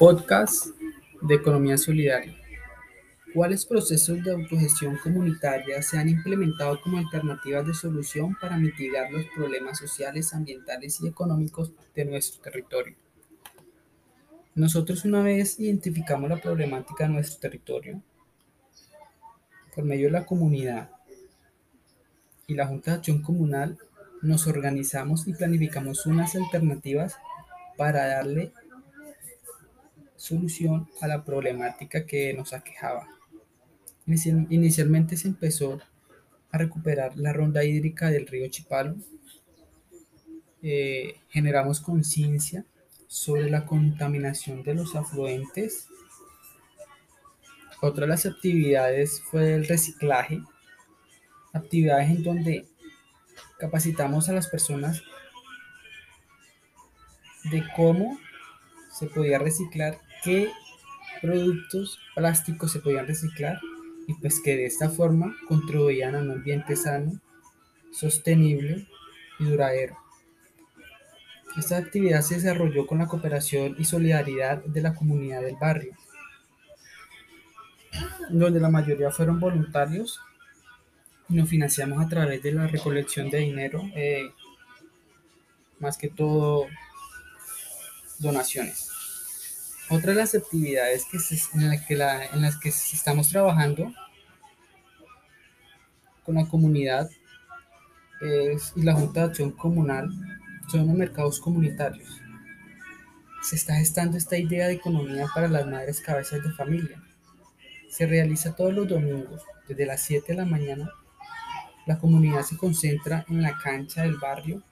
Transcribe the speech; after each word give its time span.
Podcast 0.00 0.68
de 1.20 1.34
Economía 1.34 1.76
Solidaria. 1.76 2.34
¿Cuáles 3.34 3.66
procesos 3.66 4.24
de 4.24 4.32
autogestión 4.32 4.96
comunitaria 4.96 5.82
se 5.82 5.98
han 5.98 6.08
implementado 6.08 6.80
como 6.80 6.96
alternativas 6.96 7.66
de 7.66 7.74
solución 7.74 8.34
para 8.40 8.56
mitigar 8.56 9.12
los 9.12 9.26
problemas 9.26 9.76
sociales, 9.76 10.32
ambientales 10.32 11.02
y 11.02 11.06
económicos 11.06 11.74
de 11.94 12.06
nuestro 12.06 12.40
territorio? 12.40 12.96
Nosotros 14.54 15.04
una 15.04 15.22
vez 15.22 15.60
identificamos 15.60 16.30
la 16.30 16.40
problemática 16.40 17.04
de 17.04 17.10
nuestro 17.10 17.38
territorio 17.38 18.02
por 19.74 19.84
medio 19.84 20.06
de 20.06 20.12
la 20.12 20.24
comunidad 20.24 20.92
y 22.46 22.54
la 22.54 22.66
Junta 22.66 22.92
de 22.92 22.96
Acción 22.96 23.20
Comunal, 23.20 23.76
nos 24.22 24.46
organizamos 24.46 25.28
y 25.28 25.34
planificamos 25.34 26.06
unas 26.06 26.34
alternativas 26.36 27.18
para 27.76 28.06
darle 28.06 28.54
solución 30.20 30.86
a 31.00 31.06
la 31.06 31.24
problemática 31.24 32.04
que 32.04 32.34
nos 32.34 32.52
aquejaba. 32.52 33.08
Inicialmente 34.04 35.16
se 35.16 35.28
empezó 35.28 35.80
a 36.50 36.58
recuperar 36.58 37.16
la 37.16 37.32
ronda 37.32 37.64
hídrica 37.64 38.10
del 38.10 38.26
río 38.26 38.46
Chipalo. 38.50 38.96
Eh, 40.62 41.14
generamos 41.30 41.80
conciencia 41.80 42.66
sobre 43.06 43.48
la 43.48 43.64
contaminación 43.64 44.62
de 44.62 44.74
los 44.74 44.94
afluentes. 44.94 45.88
Otra 47.80 48.02
de 48.02 48.10
las 48.10 48.26
actividades 48.26 49.22
fue 49.22 49.54
el 49.54 49.66
reciclaje, 49.66 50.42
actividades 51.54 52.10
en 52.10 52.22
donde 52.22 52.68
capacitamos 53.58 54.28
a 54.28 54.34
las 54.34 54.48
personas 54.48 55.02
de 57.50 57.64
cómo 57.74 58.18
se 58.90 59.06
podía 59.06 59.38
reciclar 59.38 59.98
qué 60.24 60.50
productos 61.20 61.98
plásticos 62.14 62.72
se 62.72 62.80
podían 62.80 63.06
reciclar 63.06 63.58
y 64.06 64.14
pues 64.14 64.40
que 64.40 64.56
de 64.56 64.66
esta 64.66 64.90
forma 64.90 65.36
contribuían 65.48 66.14
a 66.14 66.20
un 66.20 66.30
ambiente 66.30 66.76
sano, 66.76 67.20
sostenible 67.92 68.86
y 69.38 69.44
duradero. 69.44 69.96
Esta 71.56 71.76
actividad 71.76 72.22
se 72.22 72.36
desarrolló 72.36 72.86
con 72.86 72.98
la 72.98 73.06
cooperación 73.06 73.76
y 73.78 73.84
solidaridad 73.84 74.62
de 74.64 74.80
la 74.80 74.94
comunidad 74.94 75.42
del 75.42 75.56
barrio, 75.56 75.96
donde 78.30 78.60
la 78.60 78.70
mayoría 78.70 79.10
fueron 79.10 79.40
voluntarios 79.40 80.20
y 81.28 81.34
nos 81.34 81.48
financiamos 81.48 82.04
a 82.04 82.08
través 82.08 82.42
de 82.42 82.52
la 82.52 82.66
recolección 82.66 83.30
de 83.30 83.38
dinero, 83.38 83.82
eh, 83.94 84.32
más 85.80 85.98
que 85.98 86.08
todo 86.08 86.66
donaciones. 88.20 88.88
Otra 89.88 90.12
de 90.12 90.18
las 90.18 90.34
actividades 90.34 91.04
que 91.10 91.18
en, 91.54 91.84
que 91.86 91.94
en 91.94 92.42
las 92.42 92.56
que 92.58 92.68
estamos 92.68 93.28
trabajando 93.28 93.92
con 96.24 96.36
la 96.36 96.46
comunidad 96.46 97.10
y 98.76 98.82
la 98.82 98.94
Junta 98.94 99.20
de 99.20 99.26
Acción 99.26 99.50
Comunal 99.50 100.10
son 100.68 100.86
los 100.86 100.96
mercados 100.96 101.40
comunitarios. 101.40 102.20
Se 103.42 103.56
está 103.56 103.76
gestando 103.76 104.18
esta 104.18 104.36
idea 104.36 104.68
de 104.68 104.74
economía 104.74 105.26
para 105.34 105.48
las 105.48 105.66
madres 105.66 106.00
cabezas 106.00 106.42
de 106.42 106.52
familia. 106.52 107.02
Se 107.88 108.06
realiza 108.06 108.54
todos 108.54 108.74
los 108.74 108.86
domingos, 108.86 109.42
desde 109.66 109.86
las 109.86 110.02
7 110.02 110.26
de 110.28 110.38
la 110.38 110.44
mañana. 110.44 110.90
La 111.86 111.98
comunidad 111.98 112.42
se 112.42 112.58
concentra 112.58 113.24
en 113.28 113.42
la 113.42 113.56
cancha 113.56 114.02
del 114.02 114.18
barrio 114.18 114.62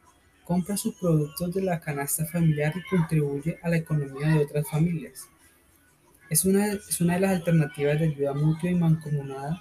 compra 0.49 0.79
sus 0.79 0.95
productos 0.95 1.53
de 1.53 1.61
la 1.61 1.79
canasta 1.79 2.25
familiar 2.25 2.73
y 2.75 2.83
contribuye 2.89 3.59
a 3.63 3.69
la 3.69 3.77
economía 3.77 4.29
de 4.29 4.45
otras 4.45 4.67
familias. 4.67 5.29
Es 6.31 6.47
una, 6.47 6.73
es 6.73 7.03
una 7.03 7.17
de 7.17 7.21
las 7.21 7.37
alternativas 7.37 8.01
de 8.01 8.07
ayuda 8.07 8.33
mutua 8.33 8.71
y 8.71 8.75
mancomunada 8.75 9.61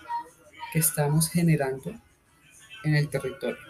que 0.71 0.79
estamos 0.79 1.29
generando 1.29 1.93
en 2.85 2.95
el 2.95 3.09
territorio. 3.09 3.66